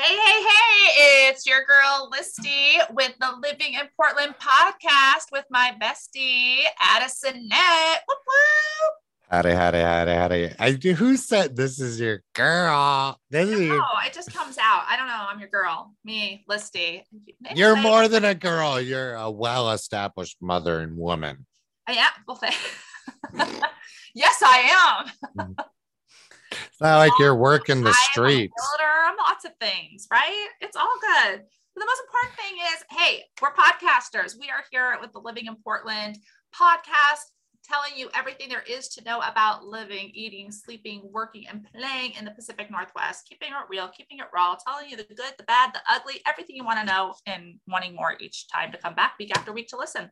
[0.00, 5.74] Hey, hey, hey, it's your girl Listy with the Living in Portland podcast with my
[5.82, 8.02] bestie, Addison Net.
[8.06, 8.92] Whoop, whoop.
[9.28, 10.54] Howdy, howdy, howdy, howdy.
[10.56, 10.70] I.
[10.92, 13.18] Who said this is your girl?
[13.28, 14.84] This is your, Oh, it just comes out.
[14.88, 15.26] I don't know.
[15.28, 15.92] I'm your girl.
[16.04, 17.02] Me, Listy.
[17.56, 18.80] You're more than a girl.
[18.80, 21.44] You're a well-established mother and woman.
[21.88, 22.12] I am.
[22.24, 22.38] Well,
[24.14, 25.54] yes, I am.
[25.56, 25.64] Mm.
[26.80, 28.54] Not like you're working the I am a streets.
[28.80, 30.48] I'm lots of things, right?
[30.60, 31.40] It's all good.
[31.74, 34.38] But the most important thing is, hey, we're podcasters.
[34.38, 36.18] We are here with the Living in Portland
[36.54, 37.24] podcast,
[37.64, 42.24] telling you everything there is to know about living, eating, sleeping, working, and playing in
[42.24, 45.72] the Pacific Northwest, keeping it real, keeping it raw, telling you the good, the bad,
[45.74, 49.14] the ugly, everything you want to know, and wanting more each time to come back
[49.18, 50.10] week after week to listen.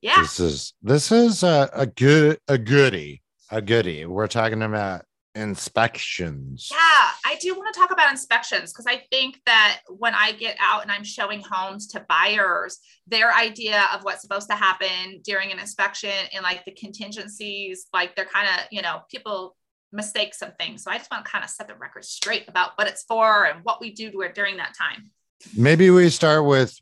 [0.00, 0.22] Yeah.
[0.22, 3.22] This is this is a, a good a goodie.
[3.50, 4.06] A goodie.
[4.06, 5.02] We're talking about
[5.34, 6.68] inspections.
[6.70, 10.56] Yeah, I do want to talk about inspections because I think that when I get
[10.60, 15.52] out and I'm showing homes to buyers, their idea of what's supposed to happen during
[15.52, 19.56] an inspection and like the contingencies, like they're kind of, you know, people
[19.92, 20.82] mistake some things.
[20.82, 23.44] So I just want to kind of set the record straight about what it's for
[23.44, 25.10] and what we do to it during that time.
[25.56, 26.76] Maybe we start with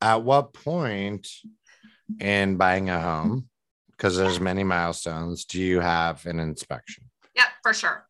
[0.00, 1.28] at what point
[2.20, 3.48] in buying a home,
[3.90, 7.04] because there's many milestones, do you have an inspection?
[7.36, 8.06] Yep, for sure.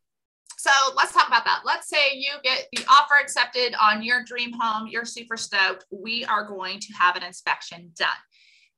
[0.56, 1.62] So let's talk about that.
[1.64, 4.88] Let's say you get the offer accepted on your dream home.
[4.88, 5.84] You're super stoked.
[5.90, 8.08] We are going to have an inspection done.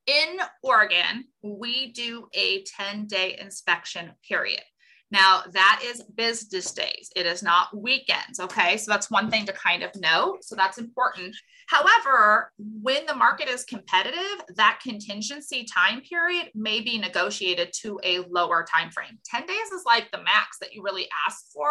[0.06, 4.62] In Oregon, we do a 10 day inspection period.
[5.10, 7.10] Now, that is business days.
[7.16, 8.40] It is not weekends.
[8.40, 8.76] Okay.
[8.76, 10.36] So that's one thing to kind of know.
[10.42, 11.34] So that's important.
[11.66, 18.20] However, when the market is competitive, that contingency time period may be negotiated to a
[18.30, 19.18] lower time frame.
[19.24, 21.68] 10 days is like the max that you really ask for.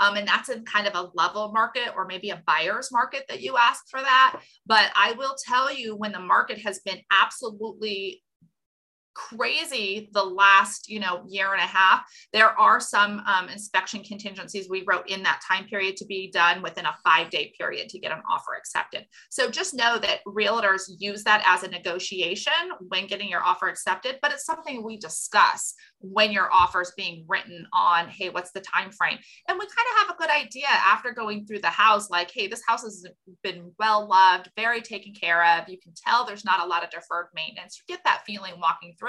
[0.00, 3.40] Um, and that's in kind of a level market or maybe a buyer's market that
[3.40, 4.40] you ask for that.
[4.66, 8.22] But I will tell you when the market has been absolutely
[9.14, 12.04] crazy the last you know year and a half.
[12.32, 16.62] There are some um, inspection contingencies we wrote in that time period to be done
[16.62, 19.06] within a five day period to get an offer accepted.
[19.30, 22.52] So just know that realtors use that as a negotiation
[22.88, 27.24] when getting your offer accepted but it's something we discuss when your offer is being
[27.28, 29.18] written on hey what's the time frame
[29.48, 32.46] and we kind of have a good idea after going through the house like hey
[32.46, 33.04] this house has
[33.42, 35.68] been well loved very taken care of.
[35.68, 37.80] You can tell there's not a lot of deferred maintenance.
[37.80, 39.01] You get that feeling walking through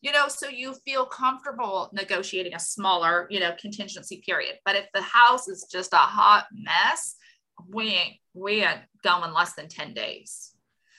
[0.00, 4.86] you know so you feel comfortable negotiating a smaller you know contingency period but if
[4.94, 7.16] the house is just a hot mess
[7.68, 10.52] we ain't we ain't going less than 10 days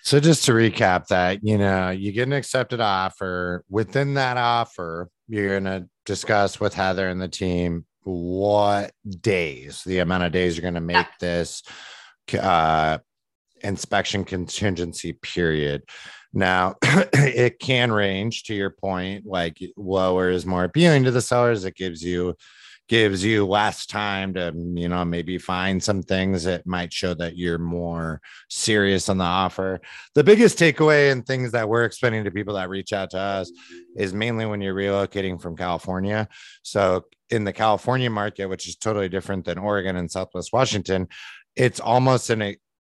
[0.04, 3.64] So just to recap that, you know, you get an accepted offer.
[3.70, 10.00] Within that offer, you're going to discuss with Heather and the team what days, the
[10.00, 11.62] amount of days you're going to make this
[12.40, 12.98] uh,
[13.64, 15.84] inspection contingency period.
[16.34, 21.66] Now, it can range to your point, like lower is more appealing to the sellers.
[21.66, 22.36] It gives you
[22.92, 27.38] gives you less time to you know maybe find some things that might show that
[27.38, 29.80] you're more serious on the offer
[30.14, 33.50] the biggest takeaway and things that we're explaining to people that reach out to us
[33.96, 36.28] is mainly when you're relocating from california
[36.64, 41.08] so in the california market which is totally different than oregon and southwest washington
[41.56, 42.42] it's almost an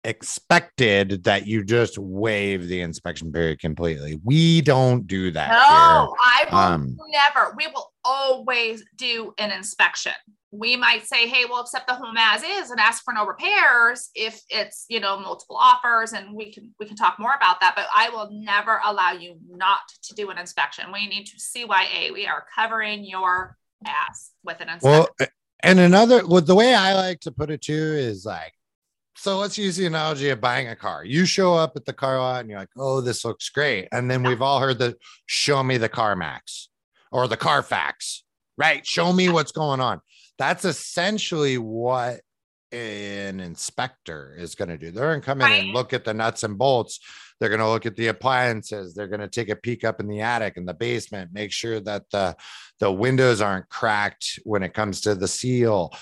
[0.04, 4.18] expected that you just waive the inspection period completely.
[4.24, 10.12] We don't do that no i will Um, never we will always do an inspection.
[10.52, 14.10] We might say hey we'll accept the home as is and ask for no repairs
[14.14, 17.74] if it's you know multiple offers and we can we can talk more about that
[17.76, 20.92] but i will never allow you not to do an inspection.
[20.92, 23.56] We need to cya we are covering your
[23.86, 25.06] ass with an inspection.
[25.18, 25.28] Well,
[25.62, 28.52] and another, well, the way I like to put it too is like,
[29.20, 31.04] so let's use the analogy of buying a car.
[31.04, 33.86] You show up at the car lot and you're like, oh, this looks great.
[33.92, 36.68] And then we've all heard the show me the CarMax
[37.12, 38.24] or the Carfax,
[38.56, 38.86] right?
[38.86, 40.00] Show me what's going on.
[40.38, 42.22] That's essentially what
[42.72, 44.90] an inspector is going to do.
[44.90, 47.00] They're going to come in and look at the nuts and bolts.
[47.38, 48.94] They're going to look at the appliances.
[48.94, 51.78] They're going to take a peek up in the attic and the basement, make sure
[51.80, 52.36] that the
[52.78, 55.92] the windows aren't cracked when it comes to the seal.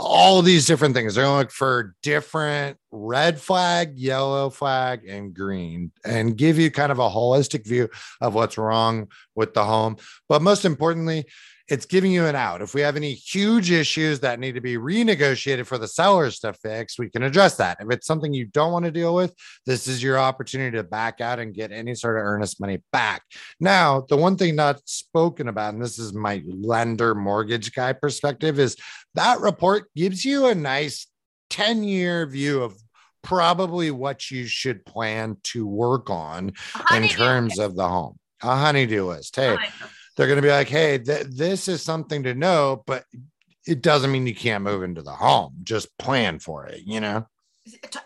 [0.00, 1.14] All these different things.
[1.14, 6.92] They're to look for different red flag, yellow flag, and green, and give you kind
[6.92, 7.88] of a holistic view
[8.20, 9.96] of what's wrong with the home.
[10.28, 11.24] But most importantly,
[11.68, 12.62] it's giving you an out.
[12.62, 16.54] If we have any huge issues that need to be renegotiated for the sellers to
[16.54, 17.76] fix, we can address that.
[17.80, 19.34] If it's something you don't want to deal with,
[19.66, 23.22] this is your opportunity to back out and get any sort of earnest money back.
[23.60, 28.58] Now, the one thing not spoken about, and this is my lender mortgage guy perspective,
[28.58, 28.76] is
[29.14, 31.06] that report gives you a nice
[31.50, 32.74] 10 year view of
[33.22, 36.52] probably what you should plan to work on
[36.94, 38.18] in terms of the home.
[38.42, 39.36] A honeydew list.
[39.36, 39.56] Hey,
[40.18, 43.04] they're going to be like, hey, th- this is something to know, but
[43.68, 45.54] it doesn't mean you can't move into the home.
[45.62, 47.24] Just plan for it, you know?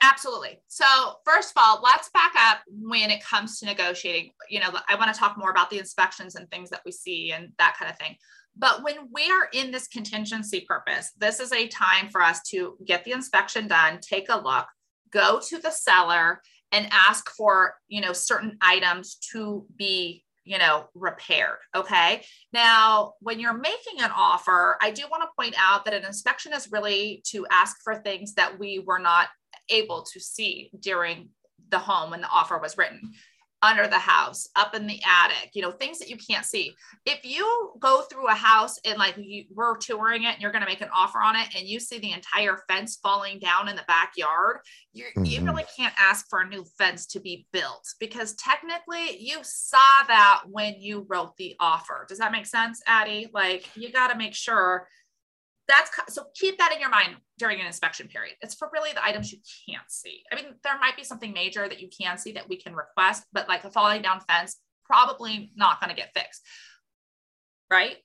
[0.03, 0.61] Absolutely.
[0.69, 0.85] So,
[1.25, 4.33] first of all, let's back up when it comes to negotiating.
[4.51, 7.33] You know, I want to talk more about the inspections and things that we see
[7.33, 8.17] and that kind of thing.
[8.59, 12.77] But when we are in this contingency purpose, this is a time for us to
[12.85, 14.67] get the inspection done, take a look,
[15.11, 16.43] go to the seller
[16.73, 21.59] and ask for, you know, certain items to be you know, repaired.
[21.75, 22.25] Okay.
[22.53, 26.53] Now, when you're making an offer, I do want to point out that an inspection
[26.53, 29.29] is really to ask for things that we were not
[29.69, 31.29] able to see during
[31.69, 33.13] the home when the offer was written
[33.63, 36.75] under the house, up in the attic, you know, things that you can't see.
[37.07, 40.65] If you go through a house and like you, we're touring it and you're going
[40.65, 43.77] to make an offer on it and you see the entire fence falling down in
[43.77, 44.59] the backyard,
[44.93, 45.25] you mm-hmm.
[45.25, 50.03] you really can't ask for a new fence to be built because technically you saw
[50.09, 52.05] that when you wrote the offer.
[52.09, 53.31] Does that make sense, Addie?
[53.33, 54.89] Like you got to make sure
[55.73, 58.37] that's so keep that in your mind during an inspection period.
[58.43, 59.39] It's for really the items you
[59.69, 60.23] can't see.
[60.31, 63.25] I mean, there might be something major that you can see that we can request,
[63.33, 66.43] but like a falling down fence, probably not going to get fixed.
[67.71, 67.97] Right?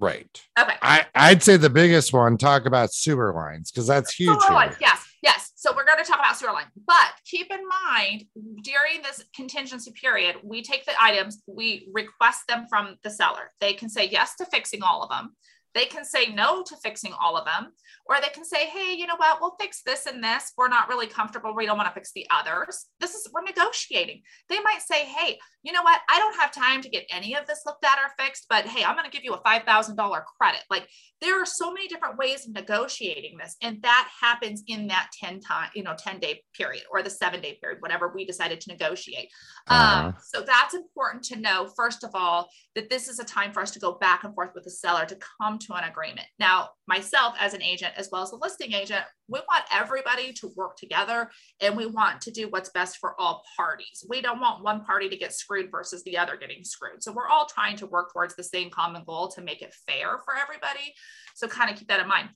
[0.00, 0.42] Right.
[0.56, 0.74] Okay.
[0.80, 4.40] I, I'd say the biggest one, talk about sewer lines, because that's huge.
[4.42, 5.50] Sewer lines, yes, yes.
[5.56, 6.66] So we're going to talk about sewer line.
[6.86, 8.26] But keep in mind,
[8.62, 13.50] during this contingency period, we take the items, we request them from the seller.
[13.60, 15.34] They can say yes to fixing all of them
[15.74, 17.72] they can say no to fixing all of them,
[18.06, 20.52] or they can say, hey, you know what, we'll fix this and this.
[20.56, 21.54] We're not really comfortable.
[21.54, 22.86] We don't want to fix the others.
[23.00, 24.22] This is, we're negotiating.
[24.48, 25.38] They might say, hey,
[25.68, 28.10] you know what, I don't have time to get any of this looked at or
[28.18, 30.62] fixed, but hey, I'm going to give you a $5,000 credit.
[30.70, 30.88] Like
[31.20, 33.54] there are so many different ways of negotiating this.
[33.60, 37.42] And that happens in that 10 time, you know, 10 day period or the seven
[37.42, 39.28] day period, whatever we decided to negotiate.
[39.66, 40.06] Uh-huh.
[40.06, 43.60] Um, so that's important to know, first of all, that this is a time for
[43.60, 46.28] us to go back and forth with the seller to come to an agreement.
[46.38, 50.52] Now, myself as an agent, as well as a listing agent, we want everybody to
[50.56, 51.30] work together
[51.60, 54.04] and we want to do what's best for all parties.
[54.08, 57.02] We don't want one party to get screwed versus the other getting screwed.
[57.02, 60.18] So we're all trying to work towards the same common goal to make it fair
[60.24, 60.94] for everybody.
[61.34, 62.30] So kind of keep that in mind.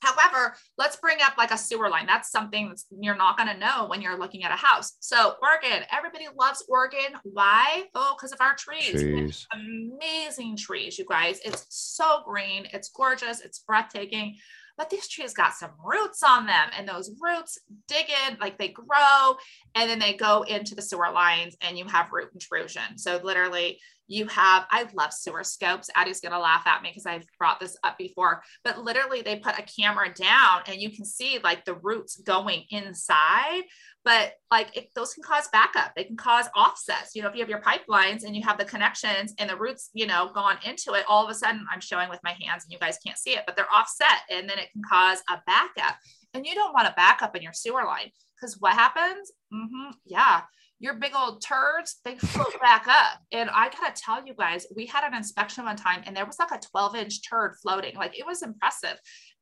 [0.00, 2.06] However, let's bring up like a sewer line.
[2.06, 4.92] That's something that's, you're not going to know when you're looking at a house.
[5.00, 7.18] So Oregon, everybody loves Oregon.
[7.22, 7.84] Why?
[7.94, 8.92] Oh, because of our trees.
[8.92, 9.46] trees.
[9.52, 11.40] Amazing trees, you guys.
[11.44, 12.66] It's so green.
[12.72, 13.42] It's gorgeous.
[13.42, 14.36] It's breathtaking
[14.80, 18.68] but these trees got some roots on them and those roots dig in like they
[18.68, 19.36] grow
[19.74, 22.96] and then they go into the sewer lines and you have root intrusion.
[22.96, 23.78] So literally
[24.10, 25.88] you have i love sewer scopes.
[25.94, 29.36] Addie's going to laugh at me because i've brought this up before but literally they
[29.36, 33.62] put a camera down and you can see like the roots going inside
[34.04, 35.92] but like it, those can cause backup.
[35.94, 37.14] They can cause offsets.
[37.14, 39.90] You know if you have your pipelines and you have the connections and the roots
[39.92, 42.72] you know gone into it all of a sudden i'm showing with my hands and
[42.72, 45.96] you guys can't see it but they're offset and then it can cause a backup.
[46.34, 48.10] And you don't want a backup in your sewer line
[48.40, 49.32] because what happens?
[49.52, 50.42] Mm-hmm, yeah
[50.80, 54.86] your big old turds they float back up and i gotta tell you guys we
[54.86, 58.18] had an inspection one time and there was like a 12 inch turd floating like
[58.18, 58.98] it was impressive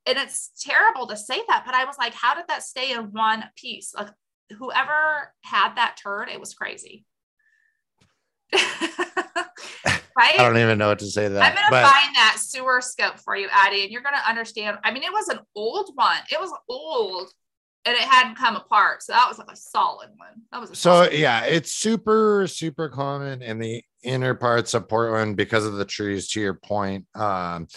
[0.07, 3.13] and it's terrible to say that but i was like how did that stay in
[3.13, 4.09] one piece like
[4.57, 7.05] whoever had that turd, it was crazy.
[8.55, 8.65] right?
[10.17, 11.43] I don't even know what to say to that.
[11.43, 11.91] I'm gonna but...
[11.91, 14.79] find that sewer scope for you, Addie, and you're gonna understand.
[14.85, 16.19] I mean, it was an old one.
[16.31, 17.29] It was old,
[17.85, 19.03] and it hadn't come apart.
[19.03, 20.43] So that was like a solid one.
[20.53, 21.13] That was so solid.
[21.13, 21.45] yeah.
[21.45, 26.29] It's super super common in the inner parts of Portland because of the trees.
[26.31, 27.69] To your point, um,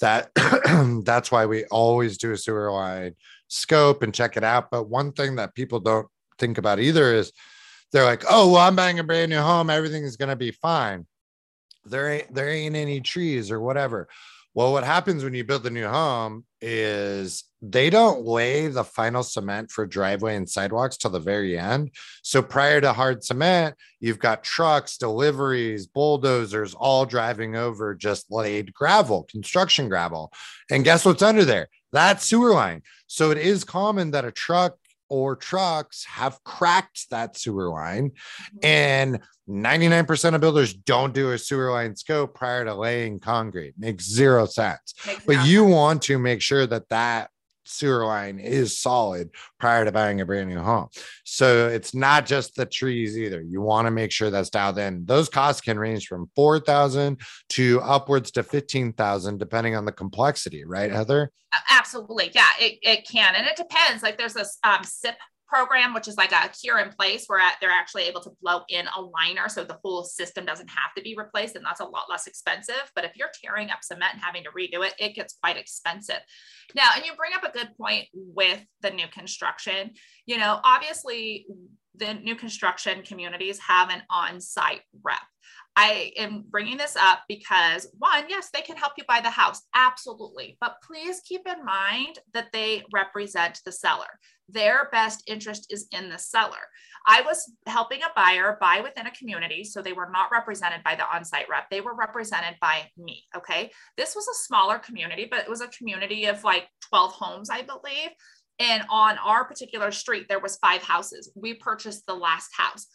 [0.00, 0.30] that
[1.04, 3.14] that's why we always do a sewer line
[3.48, 4.70] scope and check it out.
[4.70, 7.32] But one thing that people don't think about either is
[7.92, 9.70] they're like, oh, well, I'm buying a brand new home.
[9.70, 11.06] Everything is going to be fine.
[11.84, 14.08] There ain't, there ain't any trees or whatever.
[14.54, 19.22] Well, what happens when you build a new home is they don't lay the final
[19.22, 21.90] cement for driveway and sidewalks till the very end.
[22.22, 28.72] So prior to hard cement, you've got trucks, deliveries, bulldozers all driving over just laid
[28.72, 30.32] gravel, construction gravel.
[30.70, 31.68] And guess what's under there?
[31.92, 32.82] That sewer line.
[33.06, 34.76] So it is common that a truck
[35.12, 38.08] or trucks have cracked that sewer line.
[38.08, 38.58] Mm-hmm.
[38.62, 43.74] And 99% of builders don't do a sewer line scope prior to laying concrete.
[43.76, 44.94] Makes zero sense.
[45.06, 47.28] Makes but you want to make sure that that
[47.64, 50.88] sewer line is solid prior to buying a brand new home.
[51.24, 53.40] So it's not just the trees either.
[53.40, 55.04] You want to make sure that's dialed in.
[55.06, 60.90] Those costs can range from 4,000 to upwards to 15,000 depending on the complexity, right
[60.90, 61.30] Heather?
[61.70, 62.30] Absolutely.
[62.34, 63.34] Yeah, it, it can.
[63.34, 64.02] And it depends.
[64.02, 65.16] Like there's this um, CIPP
[65.52, 68.86] program, which is like a cure in place where they're actually able to blow in
[68.96, 71.56] a liner so the whole system doesn't have to be replaced.
[71.56, 72.90] And that's a lot less expensive.
[72.94, 76.20] But if you're tearing up cement and having to redo it, it gets quite expensive.
[76.74, 79.90] Now, and you bring up a good point with the new construction.
[80.26, 81.46] You know, obviously,
[81.96, 85.20] the new construction communities have an on site rep.
[85.76, 89.62] I am bringing this up because one, yes, they can help you buy the house,
[89.74, 90.58] absolutely.
[90.60, 94.18] But please keep in mind that they represent the seller.
[94.48, 96.68] Their best interest is in the seller.
[97.06, 100.94] I was helping a buyer buy within a community, so they were not represented by
[100.94, 101.70] the on site rep.
[101.70, 103.24] They were represented by me.
[103.34, 103.70] Okay.
[103.96, 107.62] This was a smaller community, but it was a community of like 12 homes, I
[107.62, 108.10] believe.
[108.58, 111.32] And on our particular street, there was five houses.
[111.34, 112.86] We purchased the last house.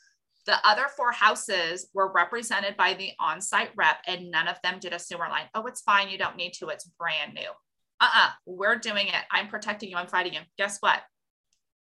[0.47, 4.93] The other four houses were represented by the on-site rep, and none of them did
[4.93, 5.45] a sewer line.
[5.53, 6.09] Oh, it's fine.
[6.09, 6.69] You don't need to.
[6.69, 7.49] It's brand new.
[7.99, 8.29] Uh-uh.
[8.45, 9.23] We're doing it.
[9.29, 9.97] I'm protecting you.
[9.97, 10.39] I'm fighting you.
[10.57, 11.01] Guess what?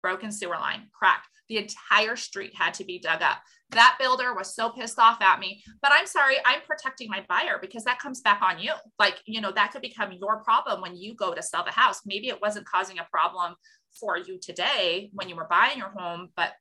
[0.00, 1.26] Broken sewer line, cracked.
[1.48, 3.38] The entire street had to be dug up.
[3.70, 7.58] That builder was so pissed off at me, but I'm sorry, I'm protecting my buyer
[7.60, 8.72] because that comes back on you.
[8.98, 12.02] Like, you know, that could become your problem when you go to sell the house.
[12.06, 13.54] Maybe it wasn't causing a problem
[13.98, 16.52] for you today when you were buying your home, but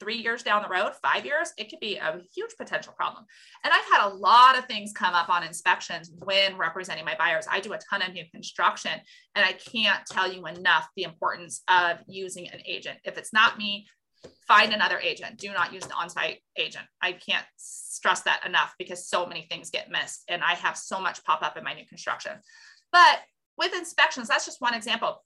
[0.00, 3.24] three years down the road, five years, it could be a huge potential problem.
[3.64, 7.46] And I've had a lot of things come up on inspections when representing my buyers.
[7.50, 8.92] I do a ton of new construction,
[9.34, 12.98] and I can't tell you enough the importance of using an agent.
[13.04, 13.86] If it's not me,
[14.46, 15.38] find another agent.
[15.38, 16.86] Do not use the on site agent.
[17.00, 21.00] I can't stress that enough because so many things get missed, and I have so
[21.00, 22.32] much pop up in my new construction.
[22.92, 23.20] But
[23.58, 25.22] with inspections, that's just one example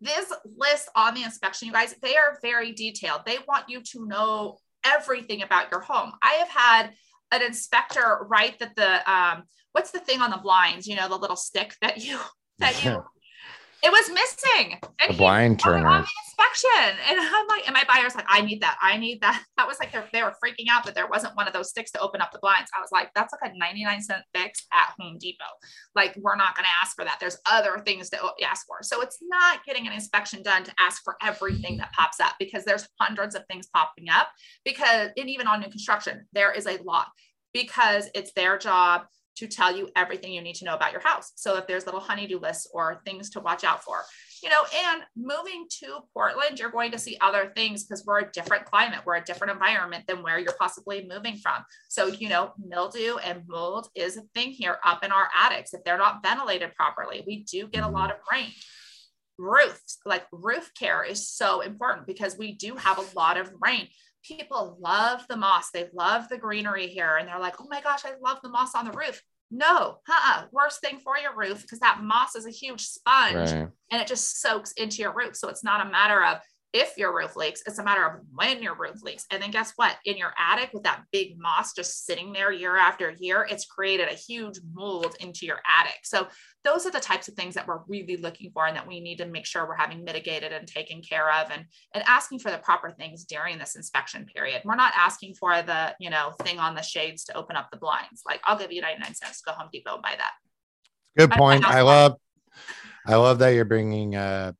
[0.00, 3.22] this list on the inspection, you guys, they are very detailed.
[3.24, 6.12] They want you to know everything about your home.
[6.22, 6.90] I have had
[7.32, 10.86] an inspector write that the um, what's the thing on the blinds?
[10.86, 12.18] You know, the little stick that you
[12.58, 13.02] that you
[13.82, 14.78] it was missing.
[15.00, 15.86] And a blind turner.
[15.86, 16.98] On the inspection.
[17.08, 18.76] And I'm like, and my buyer's like, I need that.
[18.82, 19.44] I need that.
[19.58, 22.00] That was like, they were freaking out that there wasn't one of those sticks to
[22.00, 22.70] open up the blinds.
[22.76, 25.44] I was like, that's like a 99 cent fix at Home Depot.
[25.96, 27.16] Like, we're not going to ask for that.
[27.18, 28.78] There's other things to ask for.
[28.82, 32.64] So it's not getting an inspection done to ask for everything that pops up because
[32.64, 34.28] there's hundreds of things popping up
[34.64, 37.08] because, and even on new construction, there is a lot
[37.52, 39.02] because it's their job
[39.38, 41.32] to tell you everything you need to know about your house.
[41.36, 44.02] So if there's little honeydew lists or things to watch out for,
[44.42, 48.30] you know, and moving to Portland, you're going to see other things because we're a
[48.32, 51.64] different climate, we're a different environment than where you're possibly moving from.
[51.88, 55.72] So, you know, mildew and mold is a thing here up in our attics.
[55.72, 57.94] If they're not ventilated properly, we do get a mm-hmm.
[57.94, 58.50] lot of rain.
[59.38, 63.86] Roofs, like roof care is so important because we do have a lot of rain
[64.22, 65.70] people love the moss.
[65.70, 67.16] They love the greenery here.
[67.16, 69.22] And they're like, oh my gosh, I love the moss on the roof.
[69.50, 70.44] No, uh-uh.
[70.52, 73.68] worst thing for your roof because that moss is a huge sponge right.
[73.90, 75.36] and it just soaks into your roof.
[75.36, 76.38] So it's not a matter of
[76.74, 79.24] if your roof leaks, it's a matter of when your roof leaks.
[79.30, 79.96] And then guess what?
[80.04, 84.08] In your attic with that big moss just sitting there year after year, it's created
[84.08, 86.00] a huge mold into your attic.
[86.04, 86.28] So
[86.64, 89.16] those are the types of things that we're really looking for and that we need
[89.16, 92.58] to make sure we're having mitigated and taken care of and, and asking for the
[92.58, 94.60] proper things during this inspection period.
[94.64, 97.78] We're not asking for the, you know, thing on the shades to open up the
[97.78, 98.22] blinds.
[98.26, 100.32] Like I'll give you 99 cents, to go Home Depot and buy that.
[101.16, 101.64] Good point.
[101.64, 102.16] I love,
[103.06, 104.52] I love that you're bringing uh,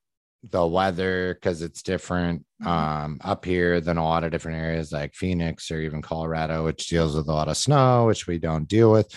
[0.51, 2.69] the weather because it's different mm-hmm.
[2.69, 6.89] um, up here than a lot of different areas like Phoenix or even Colorado, which
[6.89, 9.13] deals with a lot of snow, which we don't deal with.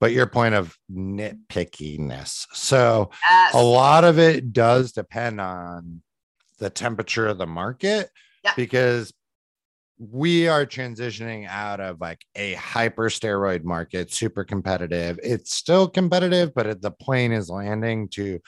[0.00, 2.46] But your point of nitpickiness.
[2.52, 3.54] So yes.
[3.54, 6.02] a lot of it does depend on
[6.58, 8.10] the temperature of the market
[8.56, 9.12] because
[9.98, 15.18] we are transitioning out of like a hyper steroid market, super competitive.
[15.22, 18.40] It's still competitive, but the plane is landing to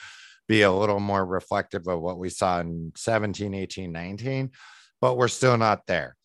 [0.47, 4.51] be a little more reflective of what we saw in 17, 18, 19,
[5.01, 6.15] but we're still not there.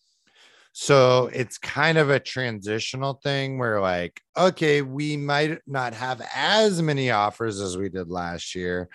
[0.72, 6.80] So it's kind of a transitional thing where, like, okay, we might not have as
[6.80, 8.88] many offers as we did last year,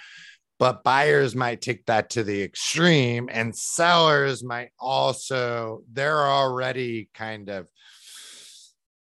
[0.57, 7.50] but buyers might take that to the extreme, and sellers might also, they're already kind
[7.50, 7.67] of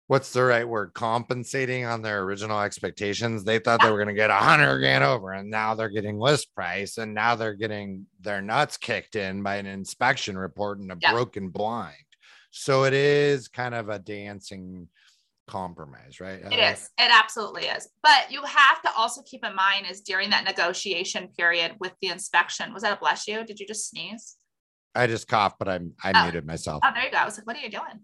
[0.08, 4.14] what's the right word compensating on their original expectations they thought they were going to
[4.14, 8.06] get a hundred grand over and now they're getting list price and now they're getting
[8.22, 11.12] their nuts kicked in by an inspection report and a yeah.
[11.12, 11.96] broken blind
[12.52, 14.88] so it is kind of a dancing
[15.48, 16.40] compromise, right?
[16.40, 16.90] It is.
[16.98, 17.90] It absolutely is.
[18.02, 22.08] But you have to also keep in mind is during that negotiation period with the
[22.08, 22.74] inspection.
[22.74, 23.44] Was that a bless you?
[23.46, 24.38] Did you just sneeze?
[24.96, 26.24] I just coughed, but I'm I Oh.
[26.24, 26.82] muted myself.
[26.86, 27.18] Oh, there you go.
[27.18, 28.00] I was like, what are you doing?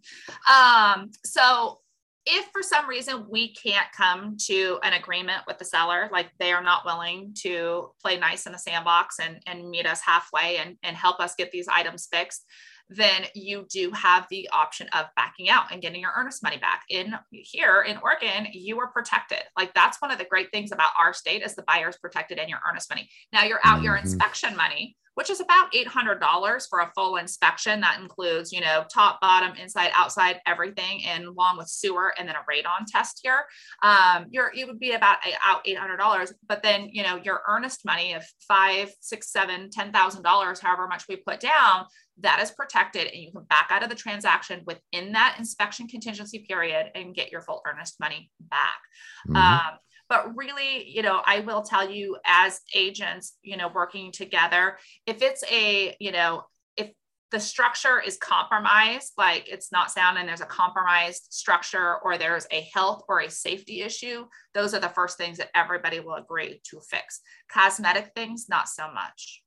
[0.53, 1.79] Um, so
[2.25, 6.51] if for some reason we can't come to an agreement with the seller, like they
[6.51, 10.77] are not willing to play nice in the sandbox and, and meet us halfway and,
[10.83, 12.45] and help us get these items fixed,
[12.89, 16.83] then you do have the option of backing out and getting your earnest money back.
[16.89, 19.39] In here in Oregon, you are protected.
[19.57, 22.49] Like that's one of the great things about our state is the buyer's protected and
[22.49, 23.09] your earnest money.
[23.31, 24.01] Now you're out your Mhm.
[24.01, 27.81] inspection money, which is about $800 for a full inspection.
[27.81, 32.35] That includes, you know, top, bottom, inside, outside, everything, and along with sewer and then
[32.35, 33.43] a radon test here.
[33.83, 38.13] Um, you're, it would be about out $800, but then, you know, your earnest money
[38.13, 41.85] of five, six, seven, ten thousand dollars, however much we put down,
[42.19, 46.45] that is protected and you can back out of the transaction within that inspection contingency
[46.47, 48.79] period and get your full earnest money back.
[49.27, 49.35] Mhm.
[49.35, 49.77] Um,
[50.11, 54.77] but really, you know, I will tell you as agents, you know, working together,
[55.07, 56.43] if it's a, you know,
[56.75, 56.91] if
[57.31, 62.45] the structure is compromised, like it's not sound and there's a compromised structure or there's
[62.51, 66.59] a health or a safety issue, those are the first things that everybody will agree
[66.65, 67.21] to fix.
[67.49, 69.41] Cosmetic things, not so much.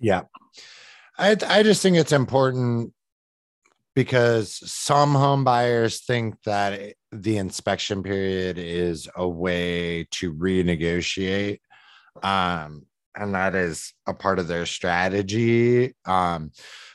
[0.00, 0.22] Yeah.
[1.16, 2.92] I I just think it's important
[3.96, 11.60] because some home buyers think that the inspection period is a way to renegotiate.
[12.22, 12.82] Um,
[13.16, 15.96] and that is a part of their strategy.
[16.04, 16.50] Um,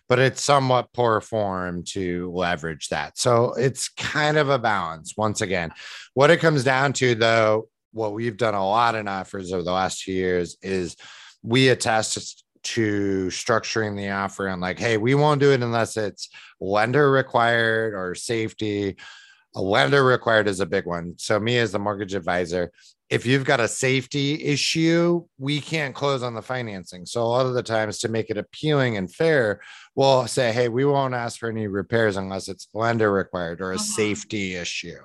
[0.08, 3.17] but it's somewhat poor form to leverage that.
[3.17, 5.15] So it's kind of a balance.
[5.17, 5.72] Once again,
[6.13, 9.72] what it comes down to, though, what we've done a lot in offers over the
[9.72, 10.96] last two years is
[11.41, 16.30] we attest to structuring the offer and like, hey, we won't do it unless it's
[16.60, 18.98] lender required or safety.
[19.56, 21.15] A lender required is a big one.
[21.18, 22.72] So, me as the mortgage advisor,
[23.12, 27.06] if you've got a safety issue, we can't close on the financing.
[27.06, 29.60] So, a lot of the times to make it appealing and fair,
[29.96, 33.75] we'll say, hey, we won't ask for any repairs unless it's lender required or a
[33.75, 33.82] Mhm.
[33.82, 35.01] safety issue,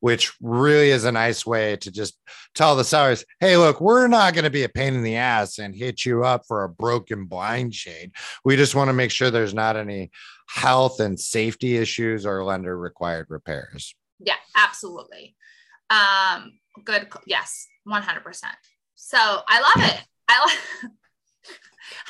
[0.00, 2.20] which really is a nice way to just
[2.54, 5.58] tell the sellers, hey, look, we're not going to be a pain in the ass
[5.58, 8.12] and hit you up for a broken blind shade.
[8.44, 10.10] We just want to make sure there's not any
[10.48, 13.94] health and safety issues or lender required repairs.
[14.20, 15.34] Yeah, absolutely.
[15.88, 17.08] Um, good.
[17.26, 18.42] Yes, 100%.
[18.94, 20.04] So I love it.
[20.28, 20.90] I love.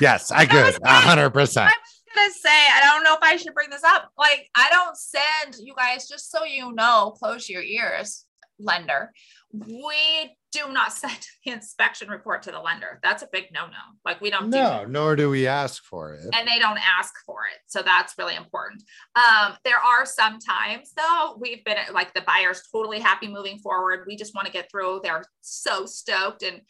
[0.00, 0.74] Yes, I could.
[0.74, 0.78] good.
[0.84, 1.72] A hundred percent.
[2.14, 4.10] gonna say I don't know if I should bring this up.
[4.18, 8.25] Like I don't send you guys just so you know, close your ears,
[8.58, 9.12] lender.
[9.52, 12.98] We do not send the inspection report to the lender.
[13.02, 13.76] That's a big no-no.
[14.04, 16.24] Like we don't do No, nor do we ask for it.
[16.34, 17.58] and they don't ask for it.
[17.66, 18.82] So that's really important.
[19.14, 24.04] Um, there are some times though, we've been like the buyer's totally happy moving forward.
[24.06, 25.00] We just want to get through.
[25.02, 26.42] They're so stoked.
[26.42, 26.62] And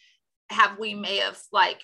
[0.50, 1.80] have we may have like,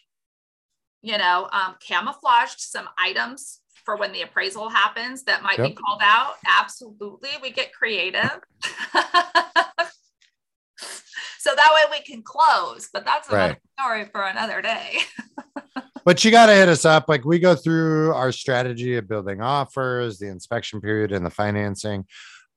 [1.03, 6.01] you know, um, camouflaged some items for when the appraisal happens that might be called
[6.03, 6.35] out?
[6.47, 7.31] Absolutely.
[7.43, 8.39] We get creative.
[11.63, 13.59] that way we can close, but that's another Right.
[13.81, 14.99] story for another day.
[16.05, 17.05] But you got to hit us up.
[17.09, 22.07] Like we go through our strategy of building offers, the inspection period, and the financing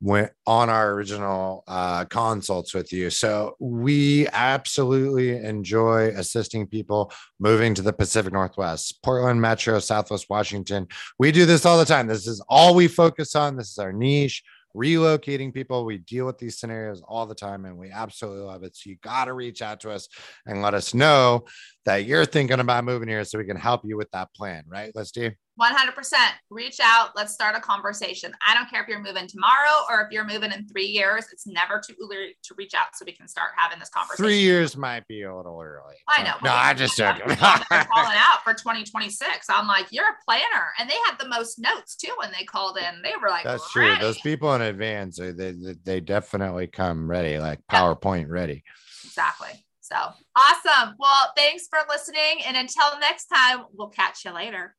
[0.02, 3.12] went on our original uh, consults with you.
[3.12, 10.88] So we absolutely enjoy assisting people moving to the Pacific Northwest, Portland Metro, Southwest Washington.
[11.20, 12.08] We do this all the time.
[12.08, 13.58] This is all we focus on.
[13.58, 14.44] This is our niche.
[14.76, 15.86] Relocating people.
[15.86, 18.76] We deal with these scenarios all the time and we absolutely love it.
[18.76, 20.10] So you got to reach out to us
[20.46, 21.46] and let us know
[21.86, 24.92] that you're thinking about moving here so we can help you with that plan, right?
[24.96, 25.32] Let's do.
[25.58, 26.14] 100%
[26.50, 30.12] reach out let's start a conversation i don't care if you're moving tomorrow or if
[30.12, 33.26] you're moving in three years it's never too early to reach out so we can
[33.26, 35.96] start having this conversation Three years might be a little early.
[36.10, 36.34] I know.
[36.44, 37.26] No, I just joking.
[37.26, 41.58] They're calling out for 2026 i'm like you're a planner and they had the most
[41.58, 43.96] notes too when they called in they were like That's true.
[44.02, 45.54] Those people in advance, they, they,
[45.86, 48.64] they definitely come ready, like PowerPoint ready.
[49.06, 49.96] exactly so
[50.36, 54.76] awesome well thanks for listening and until next time we'll catch you later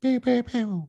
[0.00, 0.88] Pew, pew, pew.